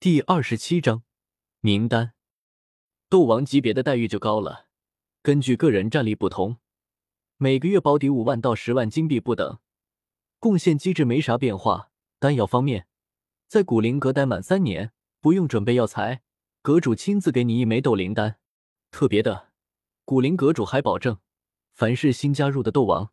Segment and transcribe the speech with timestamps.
[0.00, 1.02] 第二十七章
[1.58, 2.12] 名单。
[3.08, 4.66] 斗王级别的待遇就高了，
[5.22, 6.58] 根据个人战力不同，
[7.36, 9.58] 每个月保底五万到十万金币不等。
[10.38, 11.90] 贡献机制没啥变化。
[12.20, 12.86] 丹药方面，
[13.48, 16.22] 在古灵阁待满三年，不用准备药材，
[16.62, 18.38] 阁主亲自给你一枚斗灵丹。
[18.92, 19.48] 特别的，
[20.04, 21.18] 古灵阁主还保证，
[21.72, 23.10] 凡是新加入的斗王，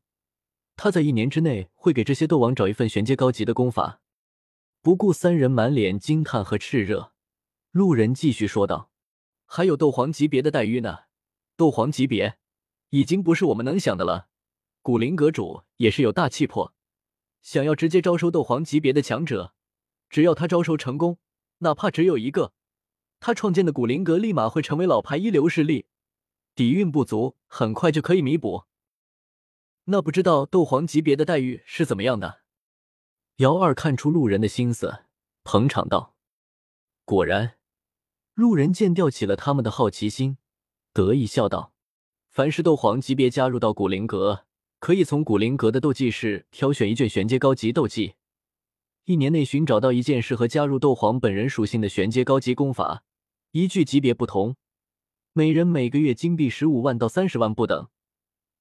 [0.76, 4.02] 他在一年之内会给这些斗王找一份玄阶高级的功法。
[4.86, 7.12] 不顾三人满脸惊叹和炽热，
[7.72, 8.92] 路人继续说道
[9.48, 11.06] ：“还有斗皇级别的待遇呢，
[11.58, 12.38] 斗皇级别
[12.92, 14.28] 已经不是我们能想的了。
[14.84, 16.76] 古灵阁主也是有大气魄，
[17.42, 19.56] 想要直接招收斗皇级别的强者，
[20.08, 21.18] 只要他招收成功，
[21.58, 22.54] 哪怕只有一个，
[23.20, 25.88] 他创建的古灵阁立马会成为老牌一流势力，
[26.54, 28.66] 底蕴不足很快就可以弥补。
[29.86, 32.42] 那不知道斗皇级别的待遇是怎么样的？”
[33.38, 35.04] 姚二看出路人的心思，
[35.44, 36.16] 捧场道
[37.04, 37.58] ：“果然。”
[38.34, 40.38] 路人见吊起了他们的好奇心，
[40.94, 41.74] 得意笑道
[42.32, 44.46] ：“凡是斗皇级别加入到古灵阁，
[44.80, 48.16] 可以从古灵阁的斗技室挑选一卷玄阶高级斗技，
[49.04, 53.04] 一年内寻找到一件适合加入斗皇本人属性的玄阶高级功法，
[53.52, 54.56] 依据级别不同，
[55.34, 57.90] 每人每个月金币十五万到三十万不等。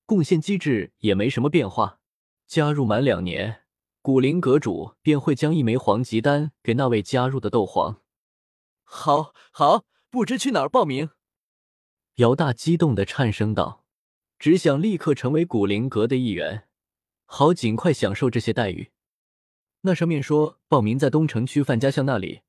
[0.05, 2.01] 贡献机制也没什么变化，
[2.49, 3.61] 加入满两年。”
[4.05, 8.03] 古灵阁主便会将一枚黄级丹给那位加入的斗皇。
[8.83, 11.09] 好，好，不知去哪儿报名？
[12.17, 13.87] 姚大激动的颤声道
[14.39, 16.69] ：“只想立刻成为古灵阁的一员，
[17.25, 18.91] 好尽快享受这些待遇。”
[19.81, 22.43] 那上面说报名在东城区范家巷那里，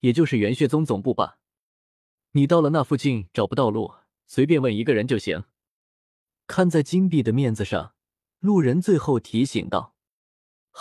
[0.00, 1.38] 也就是元血宗总部吧。
[2.32, 3.94] 你到了那附近找不到路，
[4.26, 5.44] 随便问一个人就行。
[6.46, 7.94] 看在金币的面子上，
[8.40, 9.94] 路人最后提醒道。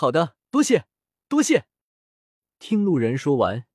[0.01, 0.85] 好的，多谢，
[1.27, 1.65] 多谢。
[2.57, 3.65] 听路人说完，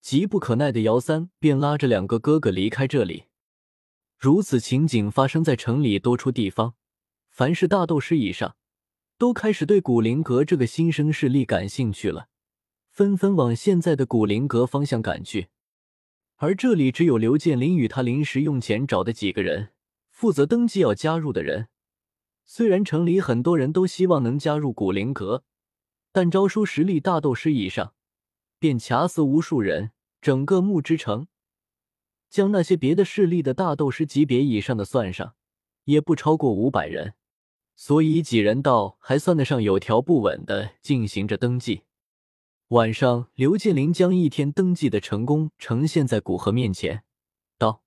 [0.00, 3.26] 急不可耐的姚三便拉着两个哥哥离开这里。
[4.18, 6.74] 如此情景发生在城里多处地方，
[7.30, 8.56] 凡是大斗师以上，
[9.18, 12.26] 都开始对古灵阁这个新生势力感兴趣了，
[12.90, 15.46] 纷纷往现在的古灵阁方向赶去。
[16.38, 19.68] 而这里只有刘建林与他临时用钱找的几个人
[20.10, 21.68] 负责登记要加入的人。
[22.44, 25.44] 虽然城里很多人都希望能加入古灵阁。
[26.18, 27.94] 但招收实力大斗师以上，
[28.58, 29.92] 便卡死无数人。
[30.20, 31.28] 整个木之城，
[32.28, 35.36] 将那些别的势力的大斗师级别以上的算上，
[35.84, 37.14] 也不超过五百人。
[37.76, 41.82] 所以几人道还算得上有条不紊的进行着登记。
[42.70, 47.04] 晚上，刘建林将一天登记的成功呈现在古河面前，
[47.56, 47.84] 道：“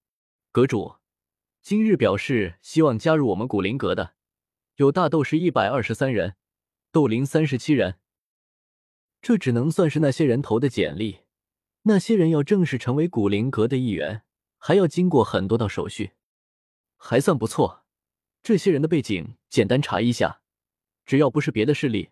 [0.53, 0.95] 阁主，
[1.61, 4.13] 今日表示希望加入我们古灵阁的，
[4.77, 6.37] 有大斗师一百二十三人，
[6.93, 7.95] 斗灵三十七人。”
[9.21, 11.19] 这只能算是那些人投的简历，
[11.83, 14.23] 那些人要正式成为古灵阁的一员，
[14.57, 16.13] 还要经过很多道手续，
[16.97, 17.85] 还算不错。
[18.41, 20.41] 这些人的背景简单查一下，
[21.05, 22.09] 只要不是别的势力，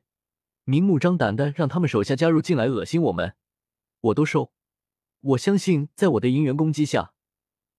[0.66, 3.36] 明目张胆的让他们手下加入进来恶心我们，
[4.02, 4.54] 我都收。
[5.22, 7.14] 我相信，在我的银元攻击下，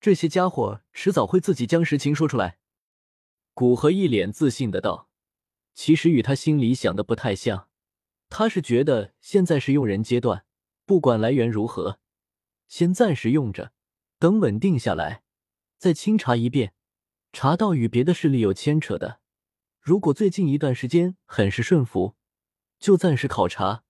[0.00, 2.58] 这些家伙迟早会自己将实情说出来。
[3.54, 5.08] 古河一脸自信的道
[5.72, 7.68] ：“其实与他心里想的不太像。”
[8.30, 10.44] 他是觉得现在是用人阶段，
[10.86, 11.98] 不管来源如何，
[12.68, 13.72] 先暂时用着，
[14.18, 15.24] 等稳定下来，
[15.76, 16.72] 再清查一遍，
[17.32, 19.18] 查到与别的势力有牵扯的，
[19.80, 22.14] 如果最近一段时间很是顺服，
[22.78, 23.82] 就暂时考察；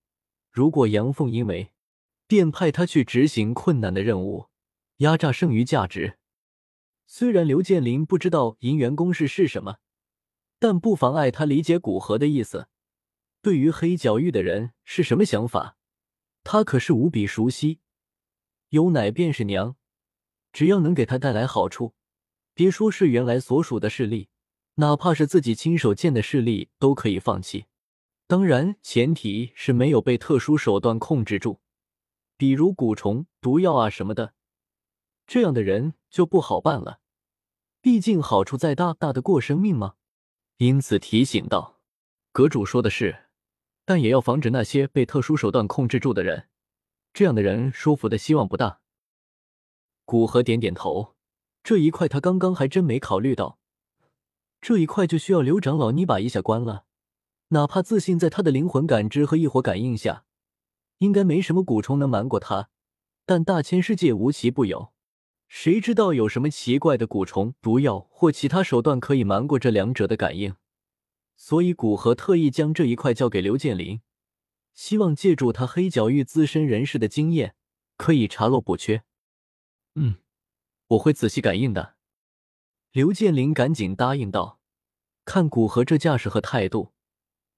[0.49, 1.71] 如果阳奉阴违，
[2.25, 4.47] 便派他去执行困难的任务，
[4.97, 6.17] 压榨剩余价值。
[7.05, 9.77] 虽然刘建林不知道银元公式是什么，
[10.57, 12.69] 但不妨碍他理解古河的意思。
[13.41, 15.77] 对于黑角域的人是什么想法，
[16.43, 17.79] 他可是无比熟悉。
[18.69, 19.75] 有奶便是娘，
[20.53, 21.95] 只要能给他带来好处，
[22.53, 24.29] 别说是原来所属的势力，
[24.75, 27.65] 哪怕是自己亲手建的势力都可以放弃。
[28.27, 31.59] 当然，前提是没有被特殊手段控制住，
[32.37, 34.33] 比如蛊虫、毒药啊什么的，
[35.25, 36.99] 这样的人就不好办了。
[37.81, 39.95] 毕竟好处再大，大的过生命吗？
[40.57, 41.81] 因此提醒道
[42.31, 43.25] ：“阁主说的是。”
[43.85, 46.47] 但也要防止那些被特殊手段控制住的人，
[47.13, 48.79] 这样的人说服的希望不大。
[50.05, 51.15] 古河点点头，
[51.63, 53.57] 这一块他刚刚还真没考虑到，
[54.61, 56.85] 这一块就需要刘长老你把一下关了。
[57.49, 60.23] 哪怕自信在他的灵魂感知和异火感应下，
[60.99, 62.69] 应该没什么蛊虫能瞒过他，
[63.25, 64.93] 但大千世界无奇不有，
[65.49, 70.55] 谁知道有什么奇怪的蛊虫、毒药或其他手段可以瞒过这两者的感应？
[71.43, 73.99] 所以，古河特意将这一块交给刘建林，
[74.75, 77.55] 希望借助他黑角域资深人士的经验，
[77.97, 79.03] 可以查漏补缺。
[79.95, 80.17] 嗯，
[80.89, 81.95] 我会仔细感应的。
[82.91, 84.59] 刘建林赶紧答应道
[85.25, 86.93] ：“看古河这架势和态度，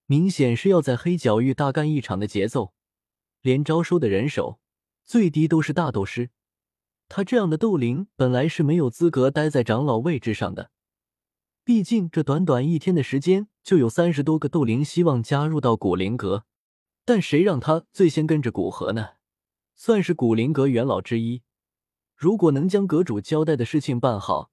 [0.05, 2.73] 明显是要在黑角域大干一场的节奏。
[3.41, 4.61] 连招收的人手
[5.03, 6.29] 最低都是大斗师，
[7.09, 10.71] 他这样的斗灵本来是没有资格待在长老位置上的。
[11.65, 16.45] 毕竟这短短一天的时间，就有三十多个斗灵希望加入到古灵阁，
[17.05, 19.11] 但谁让他最先跟着古河呢？
[19.75, 21.41] 算是古灵阁元老之一，
[22.15, 24.51] 如果能将阁主交代的事情办好。”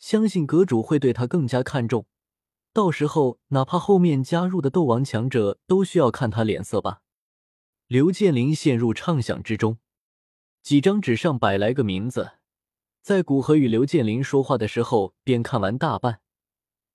[0.00, 2.06] 相信阁主会对他更加看重，
[2.72, 7.02] 到时候哪怕后面加入的斗王强者都需要看他脸色吧。
[7.86, 9.76] 刘建林陷入畅想之中，
[10.62, 12.30] 几张纸上百来个名字，
[13.02, 16.22] 在古河与刘建林说话的时候便看完大半。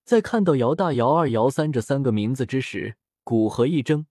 [0.06, 4.06] 在看到姚大、姚二、姚三这三个名字之时，古河一怔，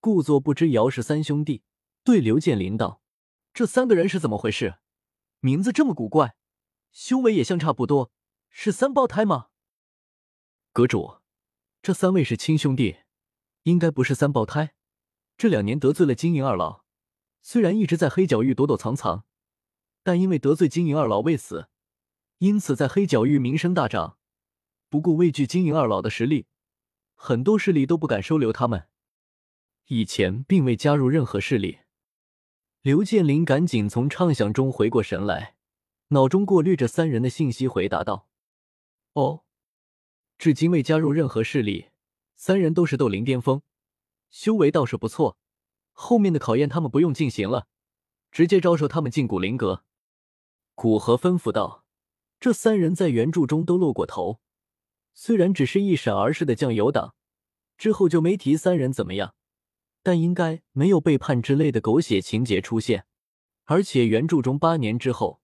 [0.00, 1.62] 故作不知姚氏三兄弟，
[2.02, 3.02] 对刘建林道
[3.52, 4.76] ：“这三个人是怎么回事？
[5.40, 6.36] 名字这么古怪，
[6.90, 8.10] 修为也相差不多。”
[8.48, 9.48] 是三胞胎吗？
[10.72, 11.18] 阁主，
[11.82, 13.00] 这三位是亲兄弟，
[13.64, 14.72] 应该不是三胞胎。
[15.36, 16.82] 这两年得罪了金银二老，
[17.42, 19.26] 虽然一直在黑角域躲躲藏藏，
[20.02, 21.68] 但因为得罪金银二老未死，
[22.38, 24.16] 因此在黑角域名声大涨。
[24.88, 26.46] 不过畏惧金银二老的实力，
[27.14, 28.88] 很多势力都不敢收留他们。
[29.86, 31.80] 以前并未加入任何势力。
[32.82, 35.56] 刘建林赶紧从畅想中回过神来，
[36.08, 38.28] 脑中过滤着三人的信息，回答道。
[39.14, 39.44] 哦，
[40.38, 41.90] 至今未加入任何势力，
[42.36, 43.62] 三人都是斗灵巅峰，
[44.30, 45.36] 修为倒是不错。
[45.92, 47.66] 后面的考验他们不用进行了，
[48.30, 49.84] 直接招收他们进古灵阁。
[50.74, 51.84] 古河吩咐道
[52.38, 54.40] ：“这三人在原著中都露过头，
[55.18, 57.14] 虽然只是一闪而逝的酱油党，
[57.78, 59.34] 之后就没提三人怎么样，
[60.02, 63.06] 但应该没有背叛之类的狗血情节出现。
[63.64, 65.40] 而且原著中八年之后，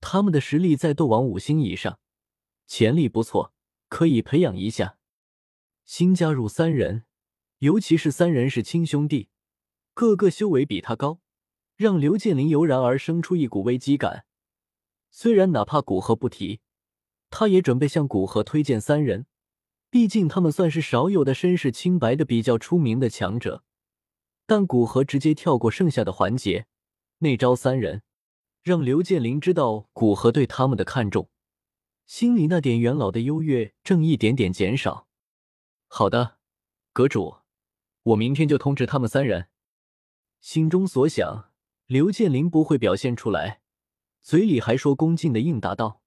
[0.00, 2.00] 他们的实力在斗王五星以上。”
[2.66, 3.52] 潜力不错，
[3.90, 4.96] 可以培养一下。
[5.84, 7.04] 新加入三人，
[7.58, 9.28] 尤其是三人是亲兄弟，
[9.92, 11.20] 个个修为比他高，
[11.76, 14.24] 让刘建林油然而生出一股危机感。
[15.10, 16.60] 虽然哪怕古河不提，
[17.32, 19.26] 他也准备向古河推荐三人，
[19.88, 23.64] 毕竟他们算是少有的身世清白的、比较出名的强者。
[24.46, 26.66] 但古河直接跳过剩下的环节，
[27.18, 28.02] 内招三人，
[28.62, 31.30] 让刘建林知道古河对他们的看重。
[32.04, 35.08] 心里那点元老的优越正一点点减少。
[35.88, 36.36] 好的，
[36.92, 37.36] 阁主，
[38.02, 39.48] 我明天就通知他们三人。
[40.40, 41.50] 心中所想，
[41.86, 43.62] 刘建林不会表现出来，
[44.20, 46.01] 嘴里还说恭敬的应答道。